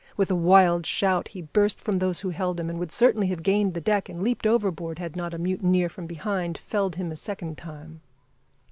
With 0.17 0.31
a 0.31 0.35
wild 0.35 0.87
shout 0.87 1.27
he 1.27 1.43
burst 1.43 1.79
from 1.79 1.99
those 1.99 2.21
who 2.21 2.31
held 2.31 2.59
him, 2.59 2.71
and 2.71 2.79
would 2.79 2.91
certainly 2.91 3.27
have 3.27 3.43
gained 3.43 3.75
the 3.75 3.79
deck 3.79 4.09
and 4.09 4.23
leaped 4.23 4.47
overboard 4.47 4.97
had 4.97 5.15
not 5.15 5.35
a 5.35 5.37
mutineer 5.37 5.89
from 5.89 6.07
behind 6.07 6.57
felled 6.57 6.95
him 6.95 7.11
a 7.11 7.15
second 7.15 7.55
time. 7.55 8.01